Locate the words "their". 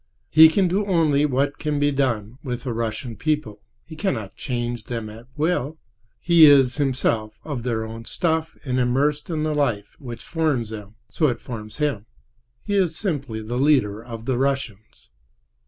7.61-7.85